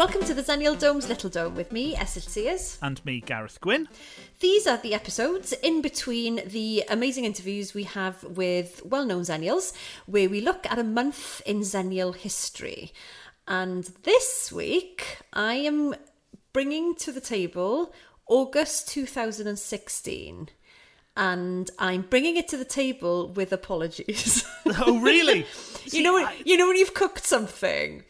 [0.00, 2.78] welcome to the Xennial Dome's Little Dome with me, Esyllt Sears.
[2.80, 3.86] And me, Gareth Gwynn.
[4.38, 9.74] These are the episodes in between the amazing interviews we have with well known Xennials,
[10.06, 12.92] where we look at a month in Xennial history.
[13.46, 15.94] And this week, I am
[16.54, 17.92] bringing to the table
[18.26, 20.48] August 2016.
[21.14, 24.46] And I'm bringing it to the table with apologies.
[24.78, 25.44] Oh, really?
[25.84, 28.04] you know, when, you know when you've cooked something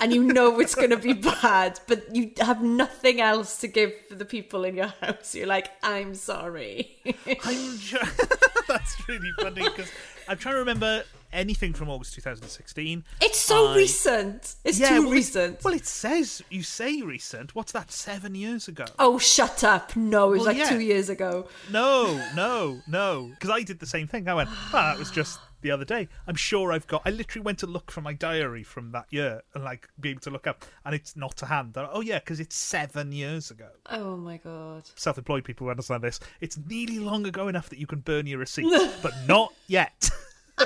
[0.00, 3.92] and you know it's going to be bad, but you have nothing else to give
[4.08, 5.34] for the people in your house.
[5.34, 6.96] You're like, I'm sorry.
[7.04, 7.78] I'm
[8.68, 9.90] that's really funny because
[10.28, 13.04] I'm trying to remember anything from August 2016.
[13.20, 14.54] It's so I- recent.
[14.64, 15.64] It's Yeah, too well, it- recent.
[15.64, 17.54] Well, it says you say recent.
[17.54, 17.90] What's that?
[17.92, 18.84] Seven years ago?
[18.98, 19.94] oh, shut up.
[19.96, 20.68] No, it was Well, like yeah.
[20.70, 21.48] two years ago.
[21.70, 23.28] No, no, no.
[23.30, 24.28] Because I did the same thing.
[24.28, 26.08] I went, ah, that was just the other day.
[26.26, 27.02] I'm sure I've got.
[27.06, 30.20] I literally went to look for my diary from that year and like be able
[30.20, 31.74] to look up, and it's not to hand.
[31.76, 33.68] Oh yeah, because it's seven years ago.
[33.90, 34.82] Oh my god.
[34.94, 36.20] Self-employed people understand this.
[36.42, 38.70] It's nearly long ago enough that you can burn your receipts,
[39.02, 40.10] but not yet.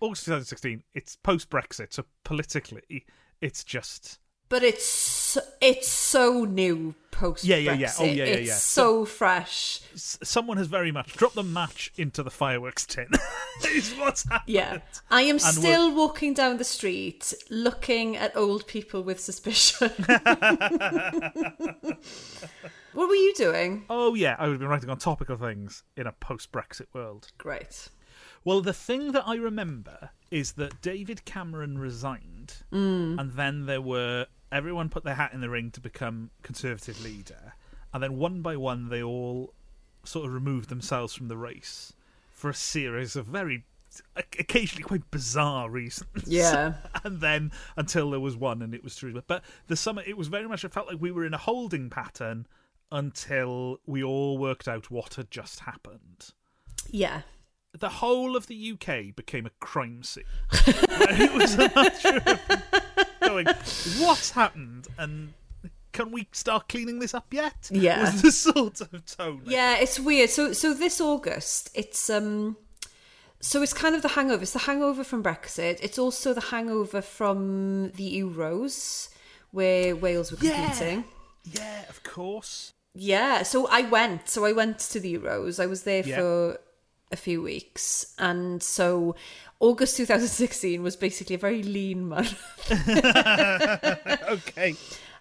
[0.00, 0.82] August 2016.
[0.94, 3.04] It's post Brexit, so politically,
[3.40, 7.48] it's just But it's it's so new post Brexit.
[7.48, 7.92] Yeah, yeah, yeah.
[8.00, 8.54] Oh, yeah, yeah, it's yeah.
[8.56, 9.80] so fresh.
[9.94, 13.06] s- someone has very much dropped the match into the fireworks tin.
[13.68, 14.52] is what's happened.
[14.52, 14.78] Yeah.
[15.10, 19.92] I am we're- still walking down the street looking at old people with suspicion.
[22.94, 23.84] what were you doing?
[23.88, 27.28] Oh yeah, I would have been writing on topical things in a post-Brexit world.
[27.38, 27.88] Great.
[28.44, 33.18] Well, the thing that I remember is that David Cameron resigned, mm.
[33.18, 37.54] and then there were everyone put their hat in the ring to become Conservative leader,
[37.92, 39.54] and then one by one they all
[40.04, 41.92] sort of removed themselves from the race
[42.30, 43.64] for a series of very
[44.16, 46.24] occasionally quite bizarre reasons.
[46.26, 46.74] Yeah.
[47.04, 49.20] and then until there was one, and it was true.
[49.26, 50.64] But the summer, it was very much.
[50.64, 52.46] It felt like we were in a holding pattern
[52.92, 56.28] until we all worked out what had just happened
[56.90, 57.22] Yeah.
[57.78, 60.24] the whole of the UK became a crime scene.
[61.24, 62.40] It was a matter of
[63.20, 63.46] going,
[63.98, 64.88] what's happened?
[64.98, 65.32] And
[65.92, 67.68] can we start cleaning this up yet?
[67.70, 68.02] Yeah.
[68.02, 69.42] Was the sort of tone.
[69.46, 70.28] Yeah, it's weird.
[70.30, 72.56] So so this August, it's um
[73.40, 74.42] so it's kind of the hangover.
[74.42, 75.78] It's the hangover from Brexit.
[75.82, 79.08] It's also the hangover from the Euros
[79.50, 80.56] where Wales were Yeah.
[80.66, 81.04] competing.
[81.44, 82.72] Yeah, of course.
[82.94, 84.28] Yeah, so I went.
[84.28, 85.58] So I went to the Euros.
[85.62, 86.16] I was there Yeah.
[86.16, 86.58] for
[87.10, 88.14] a few weeks.
[88.18, 89.14] And so
[89.60, 92.38] August 2016 was basically a very lean month.
[94.28, 94.74] Okay.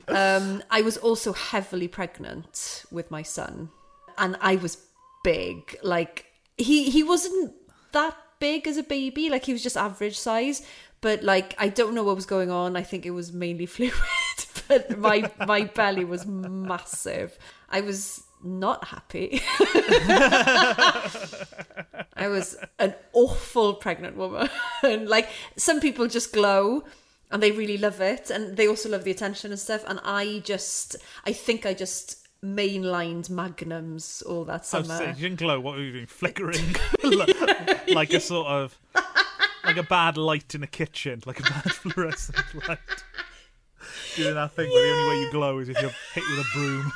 [0.08, 3.70] Um, I was also heavily pregnant with my son,
[4.18, 4.78] and I was
[5.24, 5.78] big.
[5.84, 6.26] Like
[6.58, 7.54] he he wasn't
[7.92, 9.30] that big as a baby.
[9.30, 10.64] Like he was just average size.
[11.02, 12.76] But like I don't know what was going on.
[12.76, 13.94] I think it was mainly fluid.
[14.68, 17.38] but my my belly was massive.
[17.72, 19.42] I was not happy.
[22.14, 24.50] I was an awful pregnant woman.
[24.84, 26.84] and like some people just glow
[27.32, 29.84] and they really love it and they also love the attention and stuff.
[29.88, 35.00] And I just I think I just mainlined magnums all that summer.
[35.04, 35.60] you didn't glow.
[35.60, 36.08] What were you doing?
[36.08, 36.76] Flickering,
[37.94, 38.78] like, a sort of,
[39.64, 42.80] like a bad light in a kitchen, like a bad fluorescent light.
[44.16, 46.50] Doing that thing where the only way you glow is if you're hit with a
[46.54, 46.92] broom.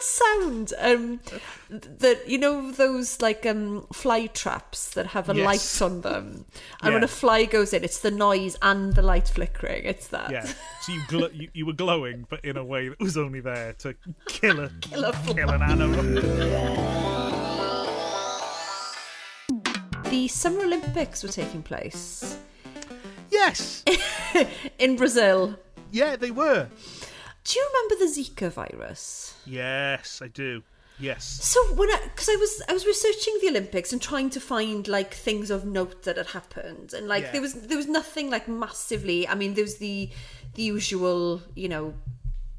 [0.00, 0.72] That sound?
[0.78, 1.20] Um
[1.68, 5.44] that you know those like um fly traps that have a Yes.
[5.44, 6.46] light on them.
[6.82, 9.84] And when a fly goes in, it's the noise and the light flickering.
[9.84, 10.30] It's that.
[10.30, 10.44] Yeah.
[10.82, 13.74] So you, gl- you you were glowing, but in a way that was only there
[13.74, 13.94] to
[14.26, 16.02] kill a kill, a kill an animal.
[20.10, 22.36] The Summer Olympics were taking place
[23.30, 23.84] Yes.
[24.78, 25.56] in Brazil.
[25.92, 26.68] Yeah, they were.
[27.44, 29.34] Do you remember the Zika virus?
[29.46, 30.62] Yes, I do.
[30.98, 31.24] Yes.
[31.24, 34.86] So when I, because I was I was researching the Olympics and trying to find
[34.86, 37.32] like things of note that had happened, and like Yeah.
[37.32, 39.26] there was there was nothing like massively.
[39.26, 40.10] I mean, there was the
[40.54, 41.94] the usual, you know,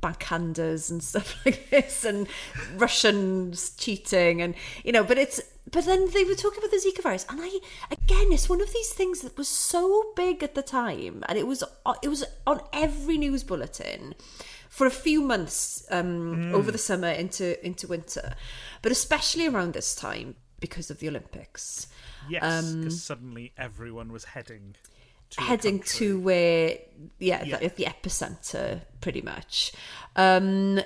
[0.02, 2.28] backhanders and stuff like this, and
[2.76, 7.02] Russians cheating, and you know, but it's but then they were talking about the Zika
[7.02, 7.60] virus, and I
[7.92, 11.48] again, it's one of these things that was so big at the time, and it
[11.48, 14.16] was uh, it was on every news bulletin
[14.70, 16.54] for a few months um, mm.
[16.54, 18.34] over the summer into into winter,
[18.82, 21.88] but especially around this time because of the Olympics,
[22.30, 24.76] Yes, because um, suddenly everyone was heading
[25.32, 26.78] to heading to where
[27.20, 27.58] yeah, Yeah.
[27.58, 29.72] The, the epicenter pretty much.
[30.16, 30.80] Um,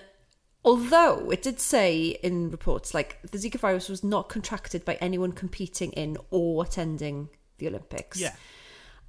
[0.63, 5.31] although it did say in reports like the Zika virus was not contracted by anyone
[5.31, 8.19] competing in or attending the Olympics.
[8.19, 8.35] Yeah.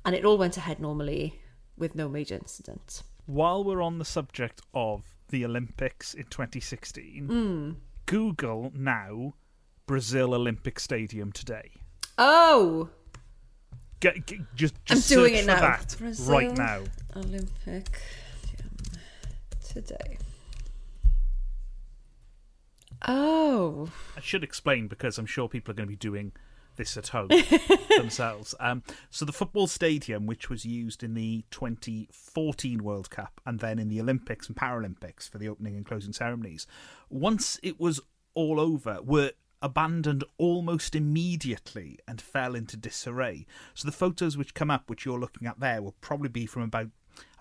[0.05, 1.41] and it all went ahead normally.
[1.77, 3.03] with no major incident.
[3.27, 9.35] While we're on the subject of the Olympics in 2016, Google now
[9.87, 11.73] Brazil Olympic Stadium today.
[12.19, 12.89] Oh,
[14.01, 15.61] Get, get- just, I'm doing it for now.
[15.61, 16.33] that Brazil.
[16.35, 16.83] right now.
[17.17, 18.01] Olympic
[19.67, 20.19] today.
[23.07, 26.33] Oh, I should explain because I'm sure people are going to be doing
[26.77, 27.29] this at home
[27.97, 28.55] themselves.
[28.61, 33.79] Um, so the football stadium, which was used in the 2014 World Cup and then
[33.79, 36.67] in the Olympics and Paralympics for the opening and closing ceremonies,
[37.09, 38.01] once it was
[38.35, 39.33] all over, were
[39.67, 43.47] abandoned almost immediately and fell into disarray.
[43.75, 46.63] So the photos which come up, which you're looking at there, will probably be from
[46.63, 46.89] about,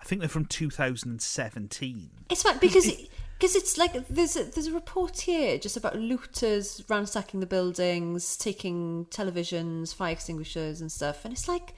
[0.00, 2.10] I think they're from 2017.
[2.28, 2.86] it's fine because
[3.38, 8.36] because it's like there's a, there's a report here just about looters ransacking the buildings,
[8.36, 11.74] taking televisions, fire extinguishers, and stuff, and it's like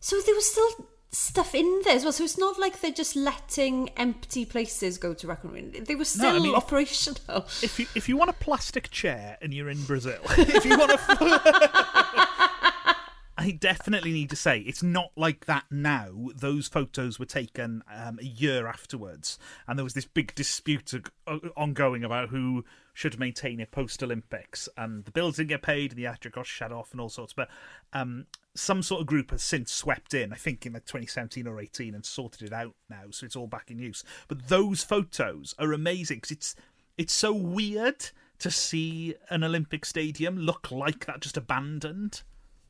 [0.00, 0.86] so there was still
[1.16, 2.12] stuff in there as well.
[2.12, 5.72] So it's not like they're just letting empty places go to Raccoon.
[5.84, 7.46] They were still I mean, operational.
[7.62, 10.92] if you if you want a plastic chair and you're in Brazil, if you want
[10.92, 10.98] a,
[13.38, 16.30] I definitely need to say it's not like that now.
[16.34, 20.92] Those photos were taken um, a year afterwards, and there was this big dispute
[21.26, 22.64] o- ongoing about who
[22.94, 26.46] should maintain it post Olympics, and the bills didn't get paid, and the actor got
[26.46, 27.34] shut off, and all sorts.
[27.34, 27.48] But
[27.92, 28.26] um,
[28.56, 31.94] some sort of group has since swept in, I think in like 2017 or 18,
[31.94, 34.02] and sorted it out now, so it's all back in use.
[34.28, 36.56] But those photos are amazing because it's
[36.98, 42.22] it's so weird to see an Olympic stadium look like that, just abandoned.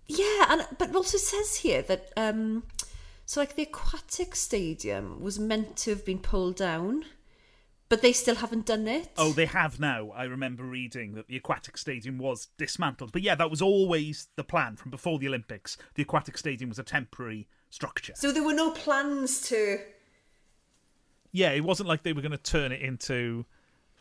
[0.06, 2.64] Yeah, and but also says here that um
[3.24, 7.04] so like the aquatic stadium was meant to have been pulled down,
[7.88, 9.10] but they still haven't done it.
[9.16, 10.10] Oh, they have now.
[10.10, 13.12] I remember reading that the aquatic stadium was dismantled.
[13.12, 15.76] But yeah, that was always the plan from before the Olympics.
[15.94, 18.12] The aquatic stadium was a temporary structure.
[18.16, 19.78] So there were no plans to
[21.32, 23.44] Yeah, it wasn't like they were going to turn it into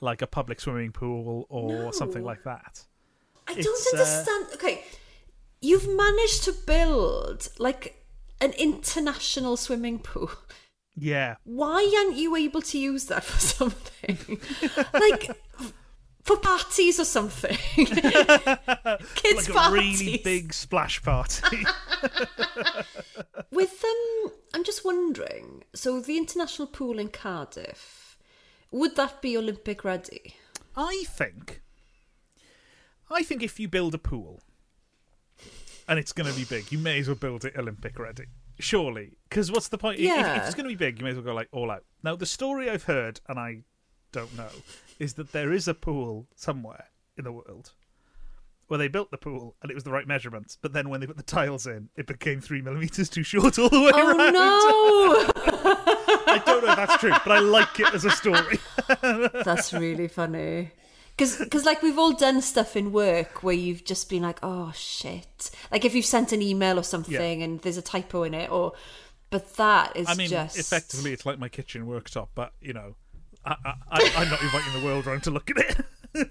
[0.01, 1.91] like a public swimming pool or No.
[1.91, 2.83] something like that.
[3.47, 4.45] I It's, don't uh, understand.
[4.55, 4.83] Okay,
[5.61, 8.03] you've managed to build like
[8.41, 10.31] an international swimming pool.
[10.97, 11.35] Yeah.
[11.43, 14.39] Why aren't you able to use that for something?
[14.93, 15.29] like
[16.23, 17.57] for parties or something.
[17.75, 17.97] Kids
[19.47, 19.99] Like a parties.
[20.01, 21.63] really big splash party.
[23.51, 25.63] With um, I'm just wondering.
[25.73, 28.17] So the international pool in Cardiff,
[28.71, 30.35] would that be Olympic ready?
[30.75, 31.61] I think.
[33.09, 34.41] I think if you build a pool
[35.87, 38.25] and it's going to be big, you may as well build it Olympic ready.
[38.59, 39.99] Surely, because what's the point?
[39.99, 41.83] If- If, it's going to be big, you may as well go like all out.
[42.03, 43.63] Now, the story I've heard, and I
[44.11, 44.49] don't know,
[44.99, 46.85] is that there is a pool somewhere
[47.17, 47.71] in the world
[48.67, 51.05] where they built the pool and it was the right measurements, but then when they
[51.05, 54.33] put the tiles in, it became three millimeters too short all the way Oh around.
[54.33, 55.31] no!
[56.27, 58.57] I don't know if that's true, but I like it as a story.
[59.45, 60.71] That's really funny.
[61.17, 65.49] Because, like, we've all done stuff in work where you've just been like, oh shit.
[65.71, 68.73] Like, if you've sent an email or something and there's a typo in it, or.
[69.31, 70.57] But that is I mean, just.
[70.57, 72.95] effectively, it's like my kitchen worktop, but you know,
[73.43, 75.83] I, I, I, I'm not inviting the world round to look at it.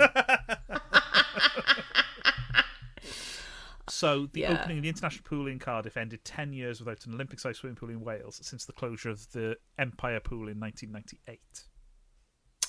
[3.89, 4.53] so, the Yeah.
[4.61, 7.77] opening of the international pool in Cardiff ended 10 years without an Olympic sized swimming
[7.77, 11.41] pool in Wales since the closure of the Empire Pool in 1998.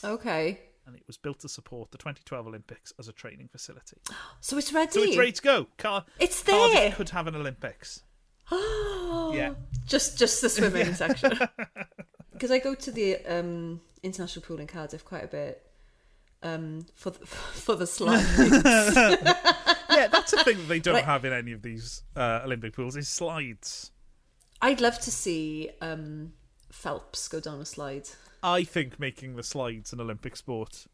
[0.04, 0.60] Okay.
[0.88, 3.98] And it was built to support the 2012 Olympics as a training facility.
[4.42, 4.92] So it's ready.
[4.92, 5.68] So it's ready to go.
[5.78, 6.92] Car- It's Cardiff there.
[6.92, 8.04] could have an Olympics.
[8.52, 9.54] yeah.
[9.88, 11.40] Just, just the swimming section.
[12.34, 15.66] Because I go to the um, international pool in Cardiff quite a bit
[16.44, 18.28] um, for the, for the slides.
[18.38, 22.98] Yeah, that's a thing that they don't have in any of these uh, Olympic pools
[22.98, 23.92] is slides.
[24.62, 26.34] I'd love to see um,
[26.74, 28.10] Phelps go down a slide.
[28.46, 30.86] I think making the slides an Olympic sport.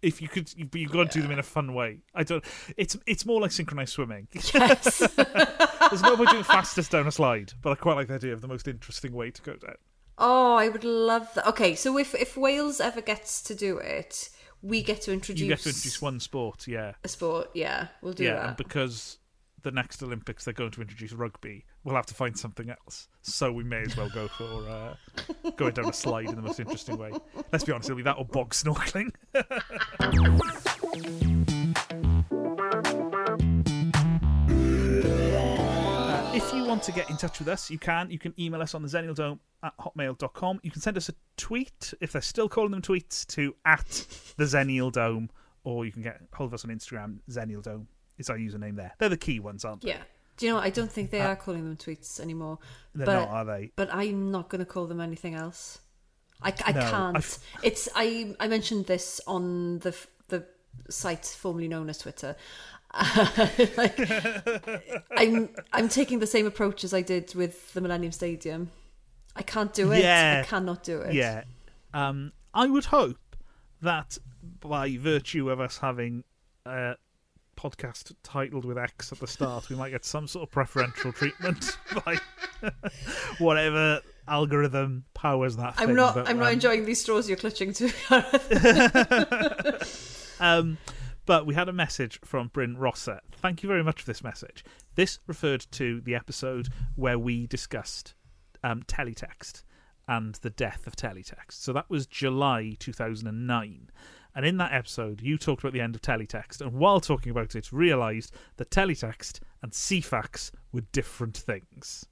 [0.00, 2.02] If you could, but you've got to do them in a fun way.
[2.14, 2.44] I don't.
[2.76, 4.28] It's it's more like synchronized swimming.
[4.54, 4.98] Yes.
[4.98, 8.42] There's no point doing fastest down a slide, but I quite like the idea of
[8.42, 9.74] the most interesting way to go down.
[10.18, 11.48] Oh, I would love that.
[11.48, 14.28] Okay, so if if Wales ever gets to do it,
[14.62, 17.50] we get to introduce, You get to introduce one sport, yeah, a sport.
[17.54, 18.56] Yeah, we'll do yeah, and that.
[18.56, 19.18] because
[19.62, 23.08] the next Olympics they're going to introduce rugby, we'll have to find something else.
[23.22, 24.94] So we may as well go for uh,
[25.56, 27.12] going down a slide in the most interesting way.
[27.52, 29.12] Let's be honest, it'll be that or bog snorkeling.
[35.38, 38.10] Uh, if you want to get in touch with us, you can.
[38.10, 40.60] You can email us on the Xennial Dome at hotmail.com.
[40.62, 44.44] You can send us a tweet, if they're still calling them tweets, to at the
[44.44, 45.30] Xennial Dome,
[45.64, 47.18] or you can get hold of us on Instagram.
[47.30, 48.92] Xennial Dome is our username there.
[48.98, 49.90] They're the key ones, aren't they?
[49.90, 50.02] Yeah,
[50.36, 50.56] Do you know?
[50.56, 50.64] what?
[50.64, 52.58] I don't think they are calling them tweets anymore.
[52.94, 53.72] They're but, not, are they?
[53.76, 55.78] But I'm not going to call them anything else.
[56.42, 57.16] I, I No, can't.
[57.16, 58.34] I've- It's I.
[58.38, 59.94] I mentioned this on the
[60.28, 60.44] the
[60.88, 62.36] site formerly known as Twitter.
[63.76, 63.98] like,
[65.16, 68.70] I'm I'm taking the same approach as I did with the Millennium Stadium.
[69.36, 70.02] I can't do it.
[70.02, 70.42] Yeah.
[70.44, 71.14] I cannot do it.
[71.14, 71.44] Yeah.
[71.94, 73.18] Um, I would hope
[73.82, 74.18] that
[74.60, 76.24] by virtue of us having
[76.66, 76.94] a
[77.58, 81.76] podcast titled with X at the start, we might get some sort of preferential treatment
[82.04, 82.18] by
[83.38, 85.74] whatever algorithm powers that.
[85.78, 86.14] I'm thing, not.
[86.14, 87.92] but, I'm not um, enjoying these straws you're clutching to.
[90.40, 90.78] Um,
[91.26, 93.20] but we had a message from Bryn Rosser.
[93.32, 94.64] Thank you very much for this message.
[94.94, 98.14] This referred to the episode where we discussed
[98.64, 99.64] um, teletext
[100.06, 101.52] and the death of teletext.
[101.52, 103.90] So that was July 2009.
[104.38, 107.56] And in that episode, you talked about the end of teletext, and while talking about
[107.56, 112.06] it, realised that teletext and Ceefax were different things.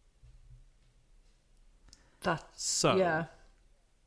[2.22, 2.42] that.
[2.56, 3.26] So, yeah.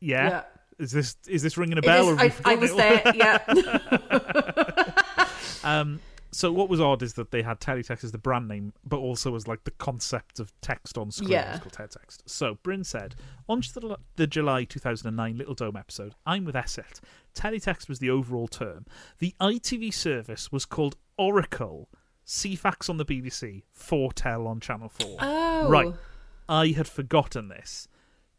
[0.02, 0.44] yeah, Yeah.
[0.80, 2.10] is this is this ringing a bell?
[2.10, 3.02] is- or I, I was there.
[3.16, 3.38] Yeah.
[5.64, 6.00] Um,
[6.32, 9.36] so what was odd is that they had teletext as the brand name, but also
[9.36, 11.32] as like the concept of text on screen.
[11.32, 11.56] Yeah.
[11.56, 12.20] It's called teletext.
[12.26, 13.16] So Bryn said,
[13.48, 17.00] on the, the July 2009 Little Dome episode, I'm with Esyllt.
[17.36, 18.86] Teletext was the overall term.
[19.20, 21.90] The ITV service was called Oracle.
[22.26, 25.18] Ceefax on the BBC, 4-Tel on Channel 4.
[25.20, 25.70] Oh.
[25.70, 25.94] Right.
[26.48, 27.88] I had forgotten this.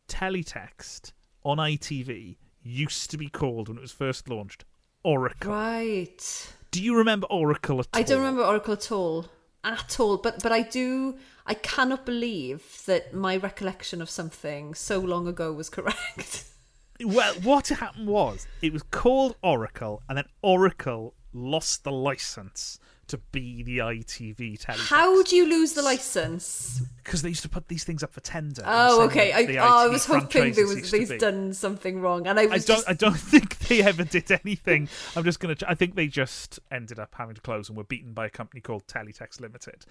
[0.06, 4.64] Teletext on ITV used to be called, when it was first launched,
[5.02, 5.50] Oracle.
[5.50, 6.54] Right.
[6.70, 8.00] Do you remember Oracle at all?
[8.00, 9.26] I don't remember Oracle at all.
[9.64, 10.16] At all.
[10.16, 15.52] But but I do I cannot believe that my recollection of something so long ago
[15.52, 16.44] was correct.
[17.02, 23.18] Well, what happened was it was called Oracle, and then Oracle lost the license to
[23.32, 24.88] be the ITV teletext.
[24.88, 26.82] How do you lose the license?
[27.02, 28.62] Because they used to put these things up for tender.
[28.64, 29.32] Oh, okay.
[29.32, 32.66] I, oh, I was hoping there was they'd done something wrong, and I I don't.
[32.66, 34.88] just I don't think they ever did anything.
[35.14, 35.54] I'm just gonna.
[35.66, 38.60] I think they just ended up having to close and were beaten by a company
[38.60, 39.86] called Teletext Limited.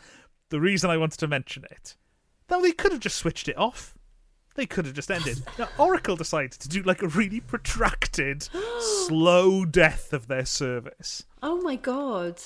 [0.49, 1.95] The reason I wanted to mention it,
[2.49, 3.95] though, they could have just switched it off.
[4.55, 5.41] They could have just ended.
[5.57, 8.49] Now, Oracle decided to do like a really protracted,
[9.07, 11.23] slow death of their service.
[11.41, 12.41] oh my god.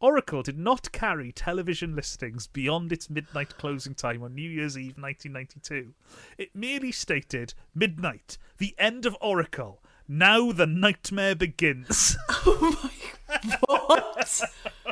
[0.00, 4.96] Oracle did not carry television listings beyond its midnight closing time on New Year's Eve
[4.96, 5.92] 1992.
[6.38, 9.82] It merely stated, Midnight, the end of Oracle.
[10.12, 12.16] Now the nightmare begins.
[12.44, 12.90] Oh my
[13.68, 14.42] what?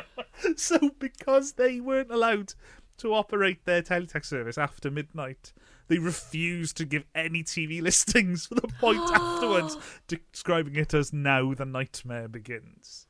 [0.55, 2.53] so, because they weren't allowed
[2.99, 5.51] to operate their teletext service after midnight,
[5.89, 9.75] they refused to give any TV listings for the point afterwards,
[10.07, 13.07] describing it as now the nightmare begins.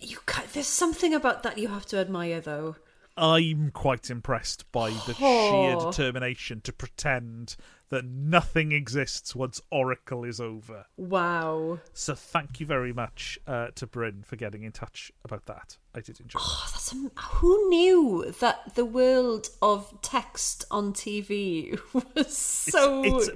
[0.00, 2.76] you ca there's something about that you have to admire though.
[3.16, 7.56] I'm quite impressed by the sheer determination to pretend
[7.90, 10.86] that nothing exists once Oracle is over.
[10.96, 11.78] Wow.
[11.92, 15.76] So thank you very much uh, to Bryn for getting in touch about that.
[15.94, 16.38] I did enjoy.
[16.40, 21.78] Oh, that's am- who knew that the world of text on TV
[22.14, 23.28] was so it's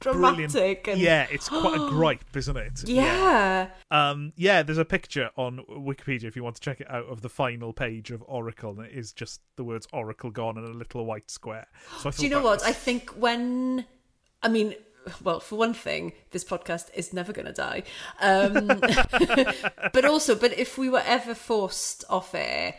[0.00, 0.88] dramatic Brilliant.
[0.88, 2.82] and Yeah, it's quite a gripe, isn't it?
[2.88, 3.68] yeah.
[3.90, 7.22] Um, yeah, there's a picture on Wikipedia if you want to check it out of
[7.22, 10.72] the final page of Oracle, and it is just the words Oracle gone and a
[10.72, 11.66] little white square.
[12.00, 12.60] So I Do you know what?
[12.60, 13.84] was- I think when,
[14.42, 14.74] I mean,
[15.22, 17.82] well, for one thing, this podcast is never going to die.
[18.20, 18.66] Um,
[19.92, 22.74] but also, but if we were ever forced off air,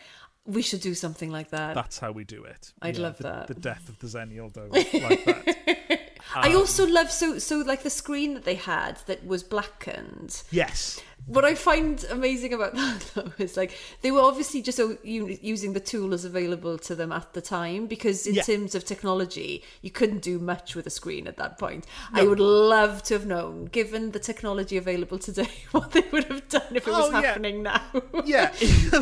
[0.46, 1.76] we should do something like that.
[1.76, 2.74] That's how we do it.
[2.82, 3.48] I'd love the, that.
[3.48, 4.92] The death of the Xennial Dome, like
[5.26, 6.00] that.
[6.36, 10.44] I also love so so like the screen that they had that was blackened.
[10.52, 11.02] Yes.
[11.28, 15.80] What I find amazing about that though is like they were obviously just using the
[15.80, 18.44] tools available to them at the time because in Yeah.
[18.44, 21.86] terms of technology you couldn't do much with a screen at that point.
[22.12, 26.50] I would love to have known, given the technology available today, what they would have
[26.50, 27.22] done if it was Oh, yeah.
[27.22, 27.82] happening now.
[28.26, 28.52] Yeah,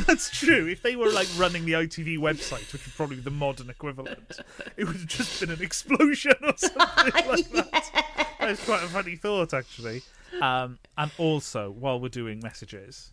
[0.07, 0.67] that's true.
[0.67, 4.39] If they were like running the ITV website, which would probably be the modern equivalent,
[4.77, 8.28] it would have just been an explosion or something like that.
[8.47, 10.01] That's quite a funny thought, actually.
[10.41, 13.11] Um, and also, while we're doing messages,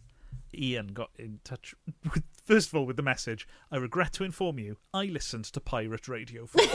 [0.54, 1.74] Ian got in touch.
[2.12, 5.60] With, first of all, with the message, I regret to inform you, I listened to
[5.60, 6.46] Pirate Radio.
[6.46, 6.62] 4.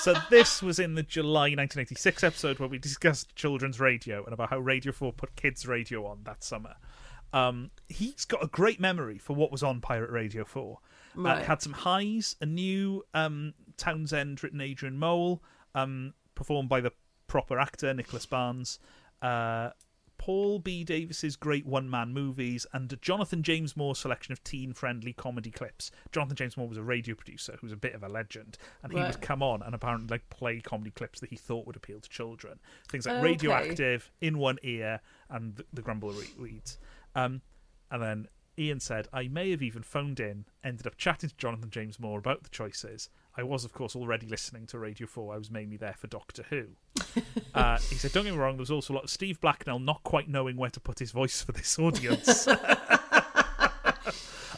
[0.00, 4.50] So this was in the July 1986 episode where we discussed children's radio and about
[4.50, 6.74] how Radio 4 put kids' radio on that summer.
[7.32, 10.76] Um, he's got a great memory for what was on Pirate Radio 4.
[11.16, 11.38] Uh, Right.
[11.42, 15.40] it had some highs, a new um, Townsend written Adrian Mole,
[15.76, 16.90] um, performed by the
[17.28, 18.80] proper actor Nicholas Barnes,
[19.22, 19.70] uh,
[20.18, 20.84] Paul B.
[20.84, 25.90] Davies's great one man movies and Jonathan James Moore's selection of teen friendly comedy clips.
[26.12, 28.98] Jonathan James Moore was a radio producer who's a bit of a legend, and he
[28.98, 29.06] Right.
[29.08, 32.08] would come on and apparently like play comedy clips that he thought would appeal to
[32.08, 32.58] children.
[32.88, 33.24] Things like Okay.
[33.24, 36.78] Radioactive, In One Ear, and The, the Grumble Re- Weeds.
[37.16, 37.40] Um,
[37.90, 41.70] and then Ian said, I may have even phoned in, ended up chatting to Jonathan
[41.70, 43.08] James Moore about the choices.
[43.36, 45.34] I was, of course, already listening to Radio 4.
[45.34, 46.66] I was mainly there for Doctor Who.
[47.54, 49.78] uh, he said, Don't get me wrong, there was also a lot of Steve Blacknell
[49.78, 52.46] not quite knowing where to put his voice for this audience.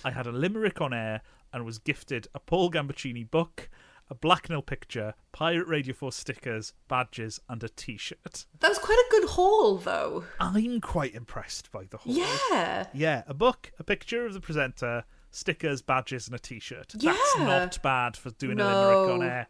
[0.04, 3.70] I had a limerick on air and was gifted a Paul Gambaccini book,
[4.10, 8.46] a Blacknell picture, Pirate Radio 4 stickers, badges, and a t shirt.
[8.58, 10.24] That was quite a good haul, though.
[10.40, 12.12] I'm quite impressed by the haul.
[12.12, 12.88] Yeah.
[12.92, 15.04] Yeah, a book, a picture of the presenter,
[15.34, 16.94] stickers, badges, and a T-shirt.
[16.98, 17.12] Yeah.
[17.12, 19.48] That's not bad for doing a limerick on air.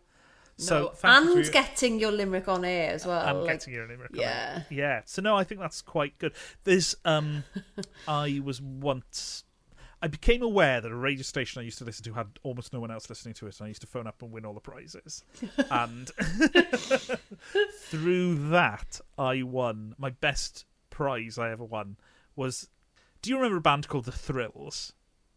[0.57, 0.88] So no.
[0.91, 3.21] thank you and getting your limerick on air as well.
[3.21, 4.12] I'm like- getting your limerick.
[4.14, 4.62] yeah.
[4.71, 5.03] yeah.
[5.05, 6.33] So no, I think that's quite good.
[6.64, 7.45] There's um,
[8.09, 9.45] I was once.
[10.00, 12.81] I became aware that a radio station I used to listen to had almost no
[12.81, 14.61] one else listening to it, and I used to phone up and win all the
[14.61, 15.25] prizes.
[15.71, 16.09] and
[17.81, 21.97] through that, I won my best prize I ever won
[22.37, 22.69] was.
[23.23, 24.93] Do you remember a band called the Thrills?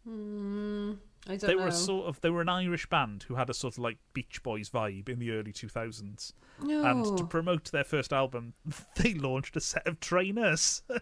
[0.08, 1.62] Mm, I don't they know.
[1.62, 3.98] were a sort of they were an Irish band who had a sort of like
[4.14, 6.32] Beach Boys vibe in the early 2000s.
[6.62, 6.84] no.
[6.84, 8.54] And to promote their first album,
[8.96, 10.82] they launched a set of trainers.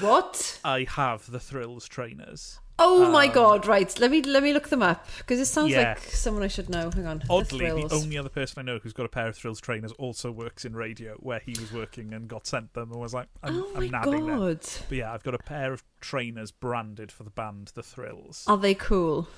[0.00, 0.58] what?
[0.64, 2.60] I have the Thrills trainers.
[2.82, 3.66] Oh my Um, god!
[3.66, 5.90] Right, let me let me look them up because it sounds Yeah.
[5.90, 6.90] like someone I should know.
[6.90, 7.18] Hang on.
[7.18, 7.92] The Oddly, the, Thrills.
[7.92, 10.74] only other person I know who's got a pair of Thrills trainers also works in
[10.74, 13.90] radio, where he was working and got sent them and was like, "I'm, oh I'm
[13.90, 14.60] my nabbing them." god!
[14.88, 18.44] But yeah, I've got a pair of trainers branded for the band The Thrills.
[18.46, 19.28] Are they cool?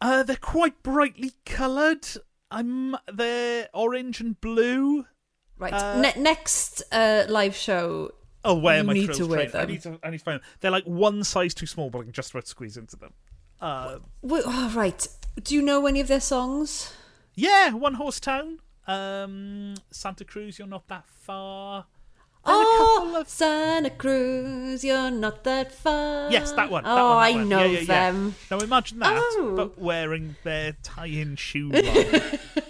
[0.00, 2.06] Uh, they're quite brightly coloured.
[2.52, 5.06] I'm they're orange and blue.
[5.58, 5.72] Right.
[5.72, 8.12] Uh, ne- next uh, live show.
[8.44, 8.92] Oh, where You am I?
[8.92, 9.54] need to wear trainers?
[9.54, 9.70] I them.
[9.70, 9.98] need to.
[10.02, 10.46] I need to find them.
[10.60, 13.12] They're like one size too small, but I can just about squeeze into them.
[13.60, 15.06] Uh, Wait, oh, right.
[15.42, 16.92] Do you know any of their songs?
[17.34, 18.58] yeah, One Horse Town.
[18.86, 21.86] Um, Santa Cruz, you're not that far.
[22.44, 26.30] There's oh, of- Santa Cruz, you're not that far.
[26.30, 26.84] Yes, that one.
[26.84, 27.48] that oh, one, I one.
[27.48, 27.86] know Yeah, yeah, yeah.
[28.12, 28.34] them.
[28.50, 29.54] Now imagine that, Oh.
[29.56, 31.72] but wearing their tie-in shoe.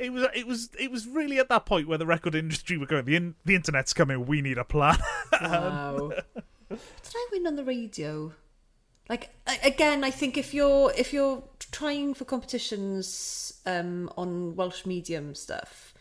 [0.00, 2.86] it was, it was, it was really at that point where the record industry were
[2.86, 3.04] going.
[3.04, 4.26] The in, the internet's coming.
[4.26, 4.98] We need a plan.
[5.40, 6.12] Wow.
[6.68, 6.78] Did
[7.14, 8.32] I win on the radio?
[9.08, 9.30] Like
[9.64, 15.92] again, I think if you're if you're trying for competitions um, on Welsh medium stuff,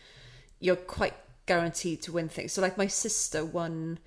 [0.60, 1.16] you're quite
[1.48, 2.54] guaranteed to win things.
[2.54, 3.98] So like my sister won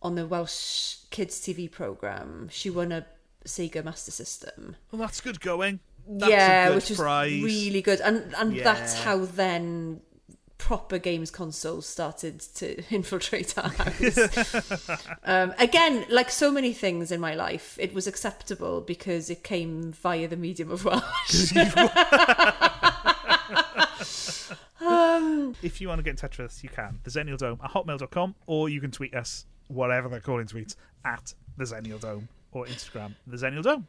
[0.00, 2.48] on the Welsh Kids TV program.
[2.50, 3.04] She won a
[3.44, 4.76] Sega Master System.
[4.90, 5.80] well, that's good going.
[6.08, 7.42] Yeah, which prize.
[7.42, 10.00] really good, and and that's how then
[10.58, 14.88] proper games consoles started to infiltrate our house.
[15.24, 19.92] um, again, like so many things in my life, it was acceptable because it came
[19.92, 21.52] via the medium of Welsh.
[24.80, 26.98] um, If you want to get in touch with us, you can.
[27.04, 31.34] The Xennial Dome at hotmail.com, or you can tweet us, whatever they're calling tweets, at
[31.56, 33.86] the Xennial Dome, or Instagram, the Xennial Dome.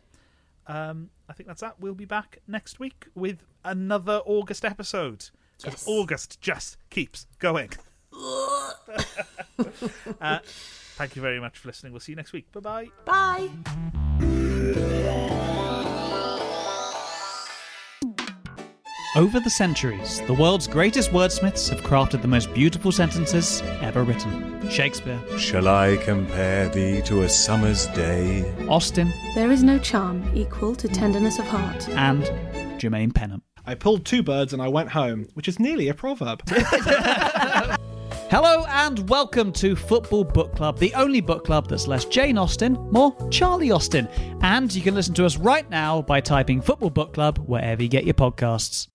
[0.67, 1.79] Um, I think that's that.
[1.79, 5.29] We'll be back next week with another August episode.
[5.63, 5.85] Yes.
[5.87, 7.71] August just keeps going.
[10.21, 11.93] uh, thank you very much for listening.
[11.93, 12.51] We'll see you next week.
[12.51, 14.01] Bye bye bye.
[19.15, 24.69] Over the centuries, the world's greatest wordsmiths have crafted the most beautiful sentences ever written.
[24.69, 28.43] Shakespeare, Shall I compare thee to a summer's day?
[28.67, 31.87] Austen, There is no charm equal to tenderness of heart.
[31.89, 32.23] and
[32.77, 33.41] Jermaine Pennant.
[33.65, 36.41] I pulled two birds and I went home, which is nearly a proverb.
[38.29, 42.73] Hello and welcome to Football Book Club, the only book club that's less Jane Austen,
[42.91, 44.09] more Charlie Austin.
[44.41, 47.87] And you can listen to us right now by typing Football Book Club wherever you
[47.87, 48.87] get your podcasts.